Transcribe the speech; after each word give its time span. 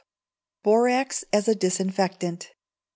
Borax 0.63 1.23
as 1.31 1.47
a 1.47 1.53
Disinfectant. 1.53 2.53